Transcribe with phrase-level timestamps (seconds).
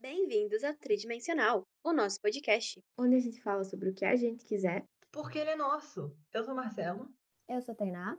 [0.00, 2.82] Bem-vindos ao Tridimensional, o nosso podcast.
[2.96, 4.82] onde a gente fala sobre o que a gente quiser.
[5.12, 6.16] Porque ele é nosso.
[6.32, 7.06] Eu sou Marcelo.
[7.46, 8.18] Eu sou a Tainá.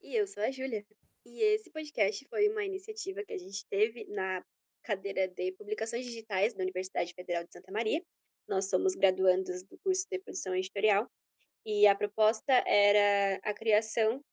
[0.00, 0.86] E eu sou a Júlia.
[1.26, 4.42] E esse podcast foi uma iniciativa que a gente teve na
[4.82, 8.02] cadeira de Publicações Digitais da Universidade Federal de Santa Maria.
[8.48, 11.06] Nós somos graduandos do curso de Produção Editorial.
[11.66, 14.24] E a proposta era a criação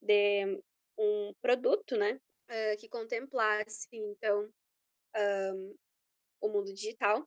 [0.00, 0.62] de
[0.96, 2.16] um produto, né,
[2.48, 4.48] eh, que contemplasse, então,
[6.44, 7.26] o mundo digital.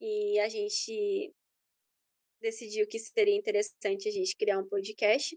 [0.00, 1.32] E a gente
[2.40, 5.36] decidiu que seria interessante a gente criar um podcast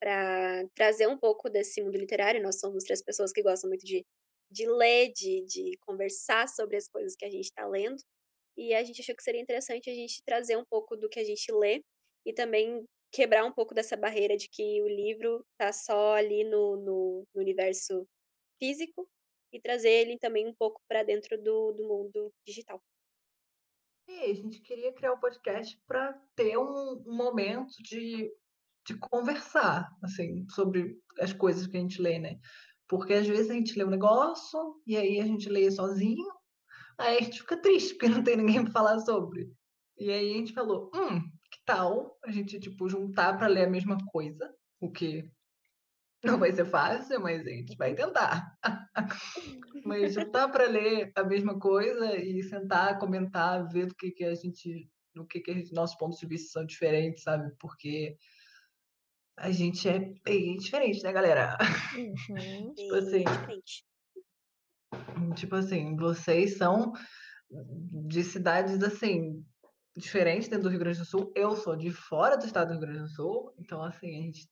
[0.00, 2.42] para trazer um pouco desse mundo literário.
[2.42, 4.04] Nós somos três pessoas que gostam muito de,
[4.50, 8.00] de ler, de, de conversar sobre as coisas que a gente está lendo.
[8.56, 11.24] E a gente achou que seria interessante a gente trazer um pouco do que a
[11.24, 11.82] gente lê
[12.26, 16.76] e também quebrar um pouco dessa barreira de que o livro está só ali no,
[16.76, 18.06] no, no universo
[18.58, 19.08] físico
[19.52, 22.82] e trazer ele também um pouco para dentro do, do mundo digital.
[24.08, 28.32] E a gente queria criar um podcast para ter um, um momento de,
[28.86, 32.38] de conversar, assim, sobre as coisas que a gente lê, né?
[32.88, 36.26] Porque às vezes a gente lê um negócio e aí a gente lê sozinho,
[36.96, 39.52] aí a gente fica triste porque não tem ninguém para falar sobre.
[39.98, 43.70] E aí a gente falou, hum, que tal a gente, tipo, juntar para ler a
[43.70, 45.30] mesma coisa, o que
[46.24, 48.56] não vai ser fácil, mas a gente vai tentar.
[49.84, 54.34] mas juntar para ler a mesma coisa e sentar, comentar, ver do que, que a
[54.34, 57.52] gente, no que, que gente- nossos pontos de vista são diferentes, sabe?
[57.58, 58.16] Porque
[59.36, 61.56] a gente é bem diferente, né, galera?
[61.96, 62.74] Uhum.
[62.74, 63.84] Tipo assim, diferente.
[65.36, 66.92] tipo assim, vocês são
[68.08, 69.44] de cidades assim
[69.96, 71.32] diferentes dentro do Rio Grande do Sul.
[71.34, 74.48] Eu sou de fora do estado do Rio Grande do Sul, então assim, a gente,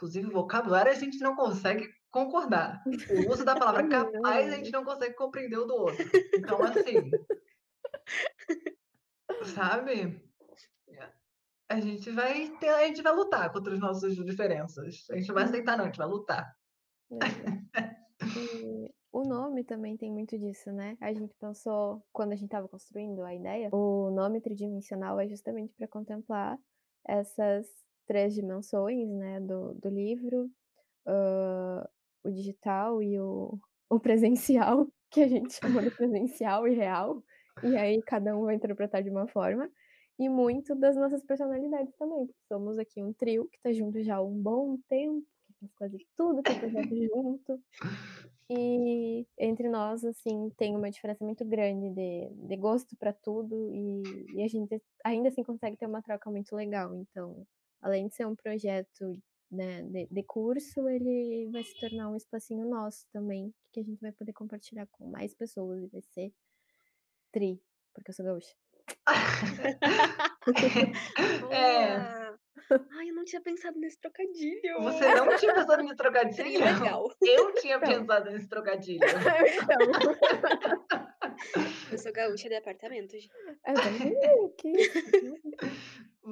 [0.00, 2.82] inclusive vocabulário a gente não consegue concordar.
[2.86, 6.10] O uso da palavra capaz a gente não consegue compreender o do outro.
[6.34, 7.10] Então assim,
[9.54, 10.24] sabe?
[11.68, 15.06] A gente vai ter, a gente vai lutar contra as nossas diferenças.
[15.10, 16.56] A gente não vai aceitar não, a gente vai lutar.
[18.36, 20.96] E o nome também tem muito disso, né?
[21.00, 25.74] A gente pensou, quando a gente estava construindo a ideia, o nome tridimensional é justamente
[25.74, 26.58] para contemplar
[27.06, 27.66] essas
[28.10, 29.38] três dimensões, né?
[29.38, 30.50] Do, do livro,
[31.06, 31.88] ah,
[32.24, 33.56] o digital e o,
[33.88, 37.22] o presencial, que a gente chamou de presencial e real.
[37.62, 39.70] E aí cada um vai interpretar de uma forma.
[40.18, 44.16] E muito das nossas personalidades também, porque somos aqui um trio que tá junto já
[44.16, 47.62] há um bom tempo, que faz quase tudo que é projeto junto.
[48.50, 54.02] E entre nós, assim, tem uma diferença muito grande de, de gosto para tudo e,
[54.34, 56.92] e a gente ainda assim consegue ter uma troca muito legal.
[56.96, 57.46] Então,
[57.80, 59.20] além de ser um projeto
[59.50, 64.00] né, de, de curso, ele vai se tornar um espacinho nosso também, que a gente
[64.00, 66.32] vai poder compartilhar com mais pessoas e vai ser
[67.32, 67.60] tri,
[67.94, 68.54] porque eu sou gaúcha.
[71.52, 72.30] É.
[72.92, 74.80] Ai, eu não tinha pensado nesse trocadilho.
[74.82, 76.64] Você não tinha pensado nesse trocadilho?
[76.64, 77.08] legal.
[77.20, 77.88] Eu tinha Então.
[77.88, 79.00] pensado nesse trocadilho.
[79.62, 79.78] então,
[81.90, 83.30] Eu sou gaúcha de apartamento, gente.
[83.66, 84.72] eu também, que?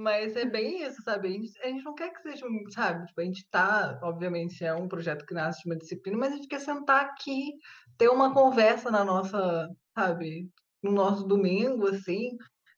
[0.09, 1.29] Mas é bem isso, sabe?
[1.29, 3.07] A gente, a gente não quer que seja um, sabe?
[3.07, 6.37] Tipo, a gente tá, obviamente, é um projeto que nasce de uma disciplina, mas a
[6.37, 7.53] gente quer sentar aqui,
[7.99, 10.49] ter uma conversa na nossa, sabe?
[10.83, 12.31] No nosso domingo, assim.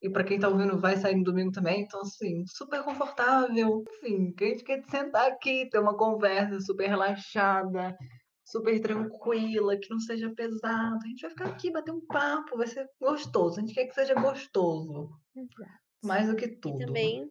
[0.03, 1.83] E para quem tá ouvindo, vai sair no domingo também.
[1.83, 3.85] Então, assim, super confortável.
[3.89, 7.97] Enfim, que a gente quer sentar aqui, ter uma conversa super relaxada,
[8.45, 10.99] super tranquila, que não seja pesado.
[11.05, 13.59] A gente vai ficar aqui, bater um papo, vai ser gostoso.
[13.59, 15.90] A gente quer que seja gostoso, Exato.
[16.03, 16.75] Mais do que E tudo.
[16.75, 17.31] também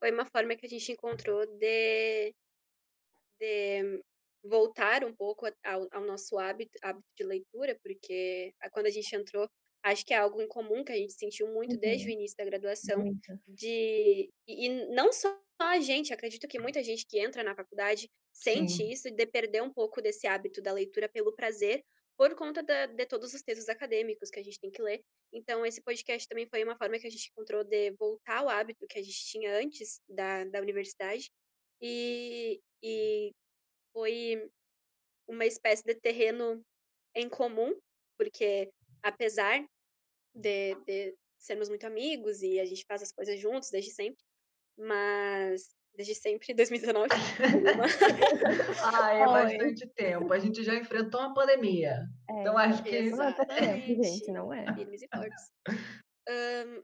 [0.00, 2.34] foi uma forma que a gente encontrou de,
[3.40, 4.02] de
[4.44, 9.48] voltar um pouco ao, ao nosso hábito, hábito de leitura, porque quando a gente entrou,
[9.82, 12.12] acho que é algo em comum que a gente sentiu muito desde o Uhum.
[12.12, 13.38] início da graduação, Muito.
[13.46, 18.08] de e, e não só a gente, acredito que muita gente que entra na faculdade
[18.32, 18.92] sente Sim.
[18.92, 21.82] isso de perder um pouco desse hábito da leitura pelo prazer
[22.16, 25.02] por conta da- de todos os textos acadêmicos que a gente tem que ler.
[25.32, 28.86] Então, esse podcast também foi uma forma que a gente encontrou de voltar ao hábito
[28.88, 31.30] que a gente tinha antes da, da universidade
[31.80, 33.32] e, e
[33.92, 34.50] foi
[35.28, 36.62] uma espécie de terreno
[37.14, 37.78] em comum,
[38.16, 38.70] porque
[39.02, 39.66] apesar
[40.34, 44.22] de, de sermos muito amigos e a gente faz as coisas juntos desde sempre,
[44.78, 47.08] mas desde sempre, 2019.
[48.82, 49.32] Ah, é Oi.
[49.32, 50.32] bastante tempo.
[50.32, 52.04] A gente já enfrentou uma pandemia.
[52.28, 54.02] É, Então acho que não é Exatamente.
[54.02, 54.74] gente, não é.
[54.74, 55.50] Firmes e fortes.
[56.28, 56.82] Ahn,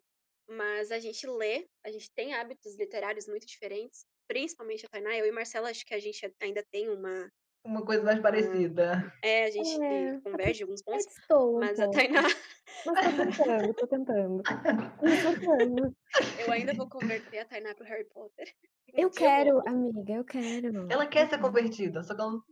[0.48, 5.16] mas a gente lê, a gente tem hábitos literários muito diferentes, principalmente a Tainá.
[5.16, 7.30] Eu e Marcela, acho que a gente ainda tem uma,
[7.64, 9.12] uma coisa mais parecida.
[9.22, 11.98] É, a gente É, converge alguns pontos, estou um mas a pouco.
[11.98, 12.22] Tainá,
[12.86, 14.42] Mas tô tentando, tô tentando.
[14.42, 15.96] Tô tentando.
[16.46, 18.46] eu ainda vou converter a Tainá pro Harry Potter.
[18.94, 20.92] Eu quero, amiga, eu quero.
[20.92, 22.42] Ela quer ser convertida, só que ela não,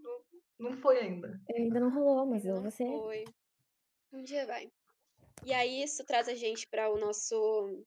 [0.59, 1.39] não foi ainda.
[1.55, 2.87] Ainda não rolou, mas eu não vou ser.
[2.87, 3.25] foi.
[4.11, 4.71] Um dia vai.
[5.45, 7.85] E aí isso traz a gente para o nosso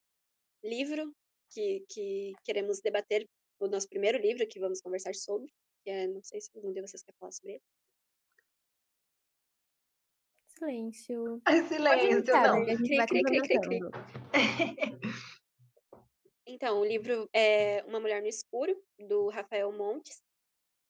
[0.63, 1.11] livro
[1.49, 3.27] que, que queremos debater,
[3.59, 5.51] o nosso primeiro livro que vamos conversar sobre,
[5.89, 7.63] é, não sei se algum de vocês quer falar sobre ele.
[10.47, 11.41] Silêncio.
[11.43, 12.65] Pode silêncio, iniciar, não.
[12.65, 13.79] Cri, cri, cri, cri.
[16.45, 20.21] Então, o livro é Uma Mulher no Escuro, do Rafael Montes.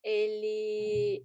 [0.02, 1.24] Ele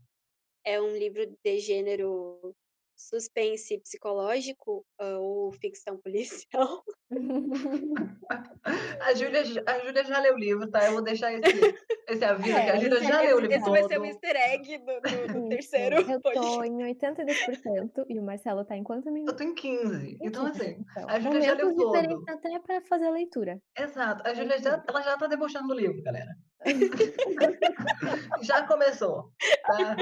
[0.64, 2.56] é um livro de gênero
[2.96, 6.84] suspense psicológico ah, ou ficção policial.
[9.00, 10.86] A Júlia, a Júlia já leu o livro, tá?
[10.86, 11.76] Eu vou deixar esse,
[12.08, 14.02] esse aviso É, que a Júlia já leu o livro esse vai ser todo.
[14.02, 16.68] um easter egg do, do- do terceiro Eu tô podcast.
[16.70, 19.36] em 82% e o Marcelo tá em quanto Eu minutos?
[19.38, 20.18] tô em 15.
[20.22, 21.10] Então, Em 15, assim, então.
[21.10, 21.92] a Júlia já leu todo.
[21.94, 23.60] diferentes até pra fazer a leitura.
[23.78, 24.28] Exato.
[24.28, 26.30] A É Júlia já, ela já tá debochando do livro, galera.
[28.42, 29.32] Já começou,
[29.66, 29.96] tá?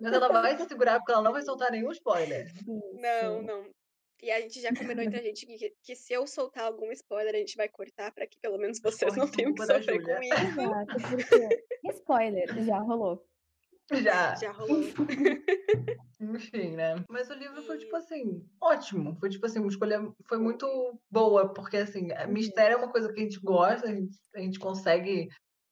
[0.00, 2.46] Mas ela vai se segurar porque ela não vai soltar nenhum spoiler.
[2.66, 3.64] Não, não.
[4.22, 7.34] E a gente já combinou entre a gente que, que se eu soltar algum spoiler,
[7.34, 10.22] a gente vai cortar pra que pelo menos vocês Corte não tenham que sofrer com
[10.22, 10.60] isso.
[10.60, 13.26] Exato, porque spoiler, já rolou.
[13.92, 14.34] Já.
[14.34, 14.80] Já rolou.
[16.20, 17.04] Enfim, né?
[17.10, 19.16] Mas o livro foi, tipo assim, ótimo.
[19.20, 20.66] Foi, tipo assim, uma escolha foi muito
[21.10, 22.32] boa, porque, assim, Uhum.
[22.32, 25.28] mistério é uma coisa que a gente gosta, a gente, a gente consegue,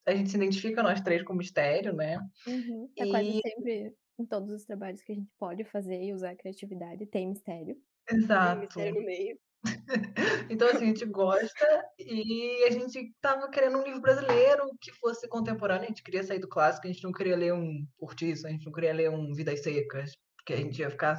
[0.07, 2.19] a gente se identifica nós três com mistério, né?
[2.47, 2.93] Uhum.
[2.99, 6.31] É quase E, sempre em todos os trabalhos que a gente pode fazer e usar
[6.31, 7.77] a criatividade, tem mistério.
[8.11, 8.61] Exato.
[8.61, 9.39] mistério no meio.
[10.51, 15.27] Então, assim, a gente gosta e a gente tava querendo um livro brasileiro que fosse
[15.27, 18.51] contemporâneo, a gente queria sair do clássico, a gente não queria ler um Cortiço, a
[18.51, 21.19] gente não queria ler um Vidas Secas, porque a gente ia ficar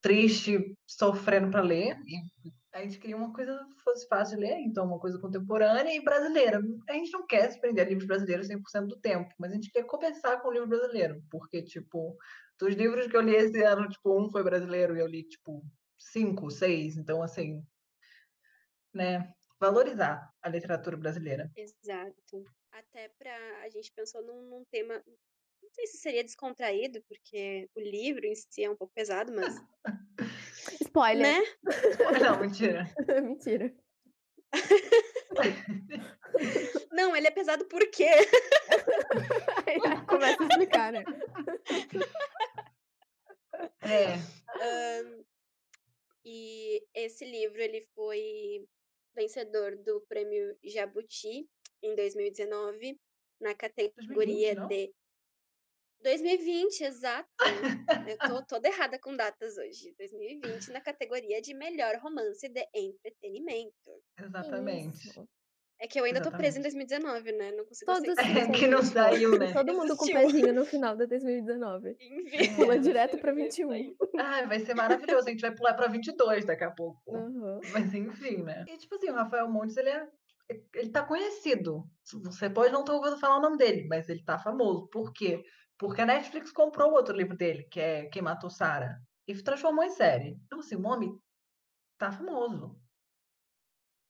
[0.00, 4.58] triste, sofrendo para ler, e a gente queria uma coisa que fosse fácil de ler,
[4.60, 6.60] então uma coisa contemporânea e brasileira.
[6.88, 9.70] A gente não quer se prender a livros brasileiros 100% do tempo, mas a gente
[9.70, 12.16] quer começar com o livro brasileiro, porque, tipo,
[12.58, 15.62] dos livros que eu li esse ano, tipo, um foi brasileiro e eu li, tipo,
[15.98, 17.62] cinco, seis, então, assim,
[18.94, 21.50] né, valorizar a literatura brasileira.
[21.56, 22.44] Exato.
[22.70, 23.62] Até pra.
[23.62, 25.02] A gente pensou num, num tema.
[25.60, 29.54] Não sei se seria descontraído, porque o livro em si é um pouco pesado, mas.
[30.82, 31.42] Spoiler!
[31.62, 31.64] né?
[32.22, 32.84] Não, mentira.
[33.22, 33.74] Mentira.
[36.92, 38.08] Não, ele é pesado por quê?
[39.66, 41.04] Aí começa a explicar, né?
[43.82, 44.14] É,
[44.60, 45.24] Ahn,
[46.30, 48.68] e esse livro ele foi
[49.14, 51.48] vencedor do prêmio Jabuti
[51.82, 53.00] em 2019
[53.40, 54.68] na 2020, categoria não?
[54.68, 54.92] de
[56.00, 57.28] 2020, exato.
[58.06, 59.94] Eu tô toda errada com datas hoje.
[59.98, 64.02] 2020 na categoria de melhor romance de entretenimento.
[64.18, 65.08] exatamente.
[65.08, 65.26] Isso.
[65.80, 66.88] É que eu ainda tô presa em Exatamente.
[66.88, 67.52] 2019, né?
[67.52, 68.48] Não consigo Todos aceitar.
[68.48, 69.52] É, que não saiu, né?
[69.52, 71.96] Todo mundo com o pezinho no final da 2019.
[72.00, 72.54] Enfim.
[72.56, 73.68] Pula direto pra Vai 21.
[73.68, 73.96] sair.
[74.18, 75.28] Ai, vai ser maravilhoso.
[75.28, 77.00] A gente vai pular pra 22 daqui a pouco.
[77.06, 77.60] Uhum.
[77.72, 78.64] Mas enfim, né?
[78.66, 80.06] E tipo assim, o Rafael Montes, ele é.
[80.74, 81.84] Ele tá conhecido.
[82.24, 84.88] Você pode não ter ouvido falar o nome dele, mas ele tá famoso.
[84.88, 85.42] Por quê?
[85.78, 88.98] Porque a Netflix comprou outro livro dele, que é Quem Matou Sarah,
[89.28, 90.36] e transformou em série.
[90.46, 91.12] Então, assim, o nome
[91.98, 92.76] tá famoso.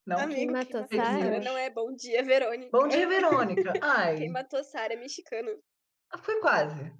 [0.08, 0.86] Não Amigo, quem matou?
[0.88, 2.70] Sarah não é Bom Dia, Verônica.
[2.72, 3.72] Bom dia, Verônica.
[3.82, 5.50] Ai, Quem matou Sarah é mexicano.
[6.22, 6.90] foi quase.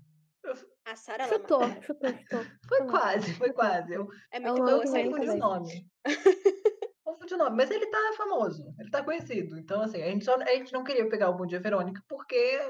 [0.84, 1.82] A Sarah ela Chutou, matou.
[1.82, 2.44] chutou, chutou.
[2.68, 3.94] Foi quase, foi quase.
[3.94, 5.86] Eu, É um muito vem confundi o nome.
[7.02, 9.58] Confundi o nome, mas ele tá famoso, ele tá conhecido.
[9.58, 12.60] Então, assim, a gente, só, a gente não queria pegar o Bom Dia Verônica porque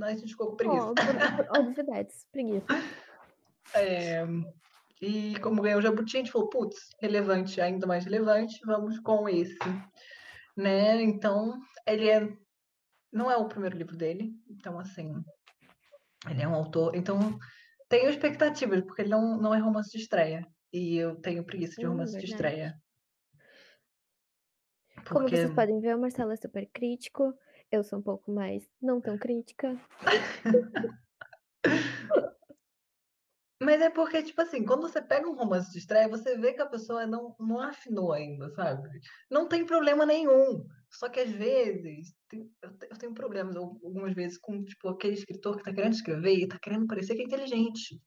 [0.00, 0.94] a gente ficou com preguiça.
[0.94, 2.66] Por, por obviedades, preguiça.
[3.74, 4.24] É,
[5.00, 9.28] e como ganhou o Jabuti, a gente falou, putz, relevante, ainda mais relevante, vamos com
[9.28, 9.58] esse.
[10.56, 11.02] Né?
[11.02, 12.28] Então, ele é.
[13.12, 15.12] Não é o primeiro livro dele, então, assim.
[16.28, 16.94] Ele é um autor.
[16.94, 17.38] Então,
[17.88, 20.46] tenho expectativas, porque ele não, não é romance de estreia.
[20.72, 22.32] E eu tenho preguiça de Hum, romance de verdade.
[22.32, 22.74] estreia.
[25.08, 27.32] Como Porque vocês podem ver, o Marcelo é super crítico.
[27.70, 29.76] Eu sou um pouco mais não tão crítica.
[33.66, 36.62] Mas é porque, tipo assim, quando você pega um romance de estreia, você vê que
[36.62, 38.88] a pessoa não, não afinou ainda, sabe?
[39.28, 40.64] Não tem problema nenhum.
[40.88, 44.88] Só que às vezes, tem- eu te- eu tenho problemas al- algumas vezes com, tipo,
[44.88, 48.00] aquele escritor que tá querendo escrever e tá querendo parecer que é inteligente.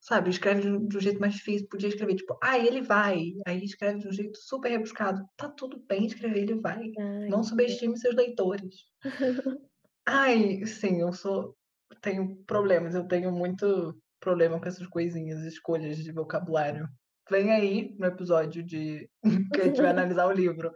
[0.00, 0.30] Sabe?
[0.30, 3.34] Escreve de um, de um jeito mais difícil, podia escrever, tipo, ah, ele vai.
[3.46, 5.22] Aí escreve de um jeito super rebuscado.
[5.36, 6.90] Tá tudo bem escrever, ele vai.
[6.98, 8.76] Ai, Não subestime seus leitores.
[10.06, 11.54] Ai, sim, eu sou
[12.00, 16.88] tenho problemas, eu tenho muito problema com essas coisinhas, escolhas de vocabulário.
[17.28, 19.10] Vem aí no episódio de
[19.54, 20.72] que a gente vai analisar o livro,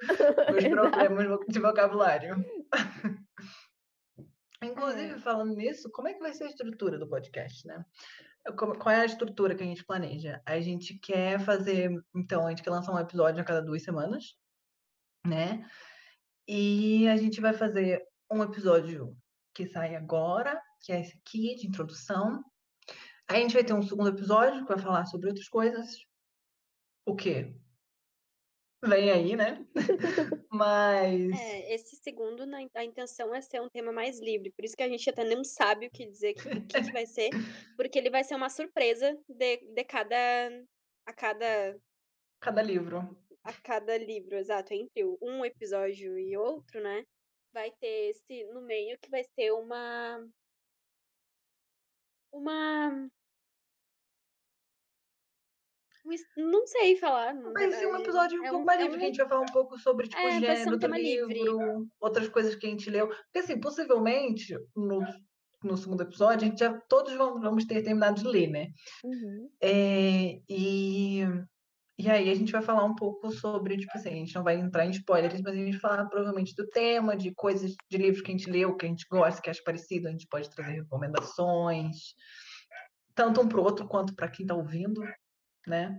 [0.57, 2.37] os problemas de vocabulário.
[4.63, 5.19] Inclusive, É.
[5.19, 7.85] falando nisso, como é que vai ser a estrutura do podcast, né?
[8.57, 10.41] Qual é a estrutura que a gente planeja?
[10.47, 14.25] A gente quer fazer, então, a gente quer lançar um episódio a cada duas semanas,
[15.27, 15.69] né?
[16.49, 19.17] E a gente vai fazer um episódio
[19.55, 22.43] que sai agora, que é esse aqui, de introdução.
[23.29, 26.07] A gente vai ter um segundo episódio que vai falar sobre outras coisas.
[27.05, 27.53] O quê?
[28.85, 29.67] Vem aí, né?
[30.51, 31.33] Mas.
[31.33, 34.53] É, esse segundo, a intenção é ser um tema mais livre.
[34.53, 37.07] Por isso que a gente até não sabe o que dizer, o que, que vai
[37.07, 37.31] ser.
[37.77, 40.17] Porque ele vai ser uma surpresa de, de cada.
[41.07, 41.77] A cada.
[42.41, 43.17] Cada livro.
[43.43, 44.73] A cada livro, exato.
[44.73, 47.05] Entre um episódio e outro, né?
[47.53, 50.25] Vai ter esse no meio que vai ser uma.
[52.37, 53.09] Uma.
[56.07, 57.35] um Não sei falar.
[57.35, 58.03] na Vai ser um verdade.
[58.05, 59.79] episódio um É pouco mais é livre, que a um- gente vai falar um pouco
[59.79, 61.35] sobre tipo, É, um gênero do tema livre.
[61.35, 63.09] livro, outras coisas que a gente leu.
[63.09, 65.01] Porque assim, possivelmente, no,
[65.65, 68.69] no segundo episódio, a gente já todos vamos, vamos ter terminado de ler, né?
[69.05, 69.51] Uhum.
[69.61, 71.23] É, e,
[71.99, 74.57] e aí a gente vai falar um pouco sobre, tipo assim, a gente não vai
[74.57, 78.21] entrar em spoilers, mas a gente vai falar provavelmente do tema, de coisas, de livros
[78.21, 80.73] que a gente leu, que a gente gosta, que acha parecido, a gente pode trazer
[80.73, 82.15] recomendações,
[83.15, 85.01] tanto um para o outro quanto para quem está ouvindo,
[85.67, 85.99] né?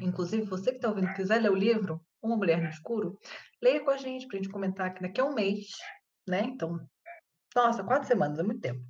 [0.00, 3.18] Inclusive, você que está ouvindo, quiser ler o livro Uma Mulher no Escuro,
[3.62, 5.66] leia com a gente para a gente comentar que daqui a um mês,
[6.26, 6.40] né?
[6.44, 6.80] Então,
[7.54, 8.80] nossa, quatro semanas, é muito tempo.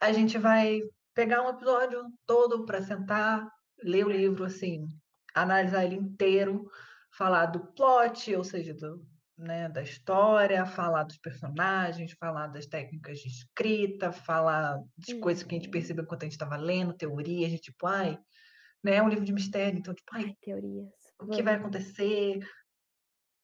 [0.00, 0.80] A gente vai
[1.14, 3.48] pegar um episódio todo para sentar,
[3.80, 4.88] ler o livro, assim,
[5.34, 6.70] analisar ele inteiro,
[7.10, 9.04] falar do plot, ou seja, do,
[9.36, 15.54] né, da história, falar dos personagens, falar das técnicas de escrita, falar de coisas que
[15.54, 15.72] a gente Uhum.
[15.72, 18.18] percebeu enquanto a gente estava lendo, teorias, de tipo, ai,
[18.82, 20.88] né, é um livro de mistério, então, tipo, ai, teorias.
[21.20, 22.38] o que vai acontecer,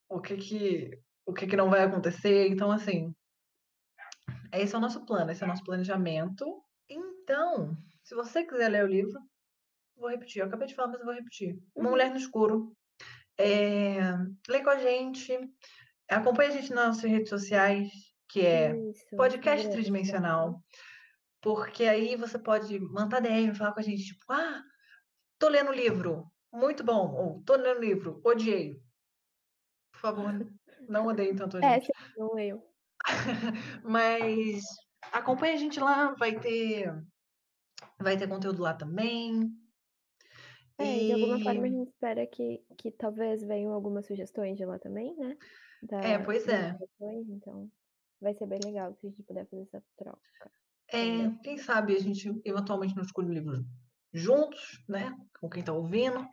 [0.08, 2.48] o que que, o que que não vai acontecer.
[2.48, 3.14] Então, assim,
[4.52, 6.62] esse é o nosso plano, esse é o nosso planejamento.
[6.88, 9.20] Então, se você quiser ler o livro,
[10.00, 11.58] vou repetir, eu acabei de falar, mas eu vou repetir.
[11.74, 11.90] Uma Uhum.
[11.90, 12.76] Mulher no Escuro.
[13.38, 14.00] É,
[14.48, 15.38] lê com a gente,
[16.08, 17.90] acompanha a gente nas nossas redes sociais,
[18.28, 20.62] que é Isso, podcast Instagram, tridimensional.
[21.40, 24.62] Porque aí você pode mandar DM, falar com a gente, tipo, ah,
[25.38, 28.74] tô lendo o livro, muito bom, ou tô lendo o livro, odiei.
[29.92, 30.32] Por favor,
[30.88, 31.86] não odeiem tanto a É, gente.
[31.86, 32.62] sim, não leio.
[33.84, 34.62] Mas
[35.12, 36.92] acompanha a gente lá, vai ter
[37.98, 39.50] vai ter conteúdo lá também.
[40.80, 44.64] É, de alguma forma a E gente espera que, que talvez venham algumas sugestões de
[44.64, 45.36] lá também, né?
[46.02, 46.76] é, Da, pois das é.
[47.28, 47.70] então
[48.20, 50.50] vai ser bem legal se a gente puder fazer essa troca
[50.92, 53.64] É, quem sabe a gente eventualmente não escolhe livros
[54.12, 55.16] juntos, né?
[55.40, 56.26] Com quem tá ouvindo.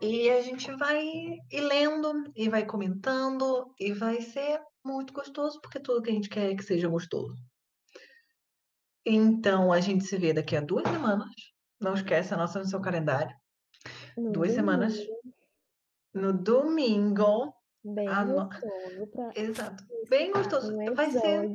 [0.00, 5.80] E a gente vai ir lendo e vai comentando e vai ser muito gostoso, porque
[5.80, 7.34] tudo que a gente quer é que seja gostoso.
[9.06, 11.30] Então a gente se vê daqui a duas semanas.
[11.80, 13.34] Não esquece, anota no seu calendário.
[14.16, 14.94] No Duas semanas.
[14.96, 15.20] domingo,
[16.14, 17.54] No domingo.
[17.84, 19.84] bem ano- gostoso pra Exato.
[20.08, 20.76] Bem gostoso.
[20.76, 21.50] um Vai ser,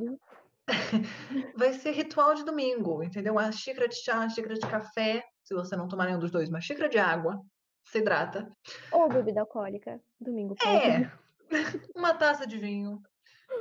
[1.56, 3.32] vai ser ritual de domingo, entendeu?
[3.32, 5.24] Uma xícara de chá, uma xícara de café.
[5.44, 7.40] Se você não tomar nenhum dos dois, uma xícara de água.
[7.86, 8.50] Se hidrata.
[8.92, 10.54] Ou bebida alcoólica, domingo.
[10.64, 11.10] É,
[11.96, 13.02] uma taça de vinho.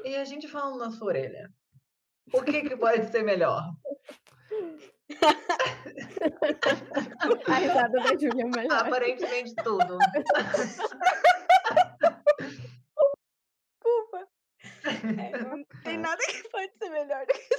[0.03, 1.49] E a gente fala na sua orelha.
[2.33, 3.63] O que, que pode ser melhor?
[7.47, 8.85] A risada da Júlia é melhor.
[8.87, 9.97] Aparentemente tudo.
[13.81, 14.27] Desculpa.
[14.85, 17.49] É, não tem nada que pode ser melhor do que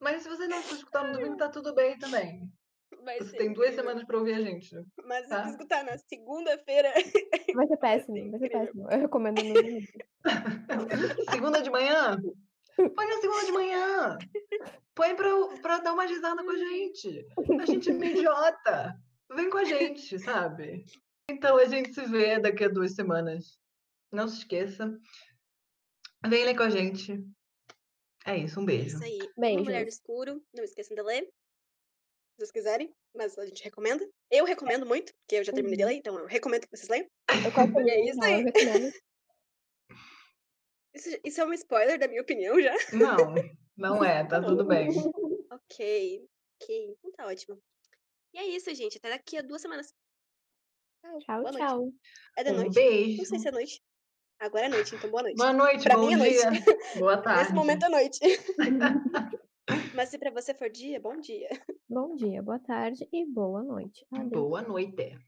[0.00, 2.50] Mas se você não for escutar no domingo, tá tudo bem também.
[3.04, 3.84] vai Você ser tem duas incrível.
[3.84, 4.74] semanas pra ouvir a gente.
[5.04, 5.42] Mas se tá?
[5.44, 6.92] você escutar na segunda-feira,
[7.54, 8.90] Vai ser péssimo, ser vai ser péssimo.
[8.90, 9.86] Eu recomendo no domingo.
[11.30, 12.16] Segunda de manhã?
[12.76, 14.18] Põe na segunda de manhã.
[15.00, 15.30] Põe pra,
[15.62, 17.26] pra dar uma risada com a gente.
[17.58, 18.94] A gente é meio idiota.
[19.34, 20.84] Vem com a gente, sabe?
[21.30, 23.58] Então a gente se vê daqui a duas semanas.
[24.12, 24.94] Não se esqueça.
[26.26, 27.18] Vem ler com a gente.
[28.26, 28.96] É isso, um beijo.
[28.96, 29.18] isso aí.
[29.38, 29.62] Uma.
[29.62, 30.44] Mulher do Escuro.
[30.52, 31.22] Não esqueçam de ler.
[31.22, 31.30] Se
[32.36, 32.94] vocês quiserem.
[33.16, 34.06] Mas a gente recomenda.
[34.30, 35.88] Eu recomendo muito, porque eu já terminei de Uhum.
[35.88, 37.06] ler, então eu recomendo que vocês leiam.
[37.42, 38.42] Eu quase E é isso não, aí.
[38.44, 38.92] recomendo.
[40.94, 42.74] Isso, isso é um spoiler da minha opinião já?
[42.92, 43.34] Não,
[43.80, 44.88] não é, tá tudo bem.
[45.52, 46.28] Ok.
[46.62, 46.96] Ok.
[46.98, 47.58] Então tá ótimo.
[48.32, 48.98] E é isso, gente.
[48.98, 49.92] Até daqui a duas semanas.
[51.02, 51.56] Tchau, Boa noite.
[51.58, 51.92] tchau.
[52.36, 52.74] É de Um noite?
[52.74, 53.16] beijo.
[53.18, 53.82] Não sei se é noite.
[54.38, 55.36] Agora é noite, então boa noite.
[55.36, 56.50] Boa noite, Pra bom mim é dia.
[56.50, 56.64] noite.
[56.98, 57.42] Boa tarde.
[57.42, 58.20] Nesse momento é noite.
[59.94, 61.48] Mas se pra você for dia, bom dia.
[61.88, 64.06] Bom dia, boa tarde e boa noite.
[64.12, 64.30] Adeus.
[64.30, 65.18] Boa noite.